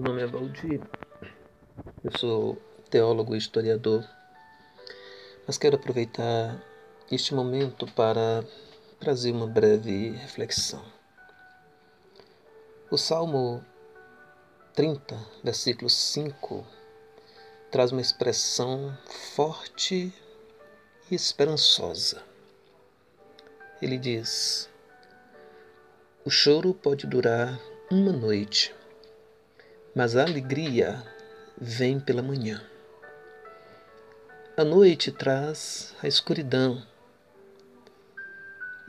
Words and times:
Meu 0.00 0.14
nome 0.14 0.22
é 0.22 0.26
Valdir, 0.26 0.80
eu 2.02 2.10
sou 2.18 2.56
teólogo 2.88 3.34
e 3.34 3.38
historiador, 3.38 4.02
mas 5.46 5.58
quero 5.58 5.76
aproveitar 5.76 6.58
este 7.12 7.34
momento 7.34 7.86
para 7.88 8.42
trazer 8.98 9.30
uma 9.30 9.46
breve 9.46 10.12
reflexão. 10.12 10.82
O 12.90 12.96
Salmo 12.96 13.62
30, 14.74 15.18
versículo 15.44 15.90
5, 15.90 16.66
traz 17.70 17.92
uma 17.92 18.00
expressão 18.00 18.96
forte 19.36 20.14
e 21.10 21.14
esperançosa. 21.14 22.22
Ele 23.82 23.98
diz: 23.98 24.66
O 26.24 26.30
choro 26.30 26.72
pode 26.72 27.06
durar 27.06 27.60
uma 27.90 28.12
noite, 28.12 28.74
mas 29.94 30.16
a 30.16 30.22
alegria 30.22 31.02
vem 31.60 31.98
pela 31.98 32.22
manhã. 32.22 32.62
A 34.56 34.64
noite 34.64 35.10
traz 35.10 35.94
a 36.02 36.06
escuridão, 36.06 36.82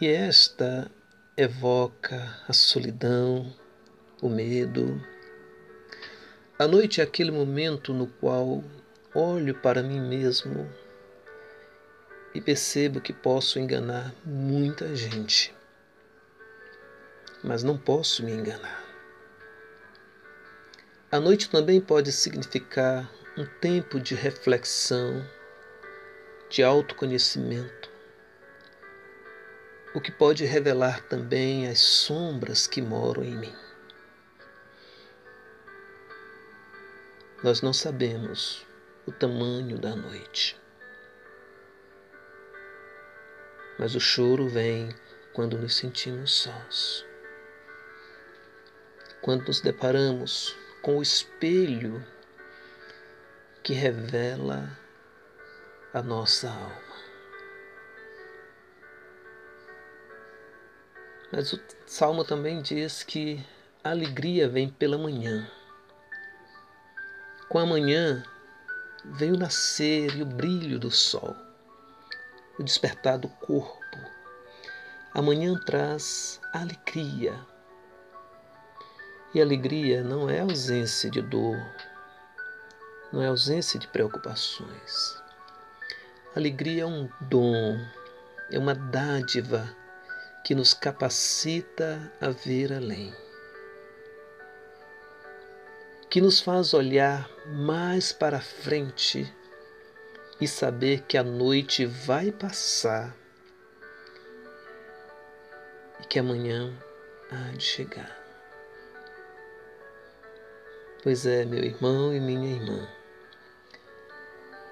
e 0.00 0.06
esta 0.06 0.90
evoca 1.36 2.36
a 2.48 2.52
solidão, 2.52 3.52
o 4.22 4.28
medo. 4.28 5.00
A 6.58 6.66
noite 6.66 7.00
é 7.00 7.04
aquele 7.04 7.30
momento 7.30 7.92
no 7.92 8.06
qual 8.06 8.62
olho 9.14 9.54
para 9.54 9.82
mim 9.82 10.00
mesmo 10.00 10.68
e 12.34 12.40
percebo 12.40 13.00
que 13.00 13.12
posso 13.12 13.58
enganar 13.58 14.14
muita 14.24 14.94
gente, 14.94 15.54
mas 17.42 17.62
não 17.62 17.76
posso 17.76 18.24
me 18.24 18.32
enganar. 18.32 18.87
A 21.10 21.18
noite 21.18 21.48
também 21.48 21.80
pode 21.80 22.12
significar 22.12 23.10
um 23.34 23.46
tempo 23.46 23.98
de 23.98 24.14
reflexão, 24.14 25.26
de 26.50 26.62
autoconhecimento, 26.62 27.90
o 29.94 30.02
que 30.02 30.12
pode 30.12 30.44
revelar 30.44 31.00
também 31.04 31.66
as 31.66 31.80
sombras 31.80 32.66
que 32.66 32.82
moram 32.82 33.24
em 33.24 33.34
mim. 33.34 33.56
Nós 37.42 37.62
não 37.62 37.72
sabemos 37.72 38.66
o 39.06 39.10
tamanho 39.10 39.78
da 39.78 39.96
noite, 39.96 40.60
mas 43.78 43.94
o 43.94 44.00
choro 44.00 44.46
vem 44.46 44.94
quando 45.32 45.56
nos 45.56 45.74
sentimos 45.74 46.34
sós, 46.34 47.06
quando 49.22 49.46
nos 49.46 49.62
deparamos 49.62 50.54
com 50.88 50.96
o 50.96 51.02
espelho 51.02 52.02
que 53.62 53.74
revela 53.74 54.74
a 55.92 56.00
nossa 56.00 56.48
alma. 56.48 56.94
Mas 61.30 61.52
o 61.52 61.60
salmo 61.84 62.24
também 62.24 62.62
diz 62.62 63.02
que 63.02 63.46
a 63.84 63.90
alegria 63.90 64.48
vem 64.48 64.70
pela 64.70 64.96
manhã. 64.96 65.46
Com 67.50 67.58
a 67.58 67.66
manhã 67.66 68.24
vem 69.04 69.32
o 69.32 69.36
nascer 69.36 70.16
e 70.16 70.22
o 70.22 70.26
brilho 70.26 70.78
do 70.78 70.90
sol, 70.90 71.36
o 72.58 72.62
despertar 72.62 73.18
do 73.18 73.28
corpo. 73.28 73.98
A 75.12 75.20
manhã 75.20 75.54
traz 75.66 76.40
alegria, 76.50 77.38
e 79.34 79.40
alegria 79.40 80.02
não 80.02 80.28
é 80.28 80.40
ausência 80.40 81.10
de 81.10 81.20
dor, 81.20 81.58
não 83.12 83.22
é 83.22 83.26
ausência 83.26 83.78
de 83.78 83.86
preocupações. 83.86 85.22
Alegria 86.34 86.82
é 86.82 86.86
um 86.86 87.08
dom, 87.20 87.78
é 88.50 88.58
uma 88.58 88.74
dádiva 88.74 89.68
que 90.44 90.54
nos 90.54 90.72
capacita 90.72 92.12
a 92.20 92.30
ver 92.30 92.72
além, 92.72 93.14
que 96.08 96.20
nos 96.20 96.40
faz 96.40 96.72
olhar 96.72 97.28
mais 97.46 98.12
para 98.12 98.40
frente 98.40 99.30
e 100.40 100.48
saber 100.48 101.02
que 101.02 101.18
a 101.18 101.22
noite 101.22 101.84
vai 101.84 102.30
passar 102.30 103.14
e 106.00 106.06
que 106.06 106.18
amanhã 106.18 106.72
há 107.30 107.52
de 107.56 107.64
chegar. 107.64 108.27
Pois 111.02 111.26
é, 111.26 111.44
meu 111.44 111.62
irmão 111.62 112.12
e 112.12 112.20
minha 112.20 112.56
irmã, 112.56 112.88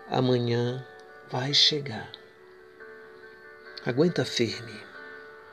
amanhã 0.08 0.84
vai 1.30 1.54
chegar. 1.54 2.10
Aguenta 3.84 4.24
firme. 4.24 4.85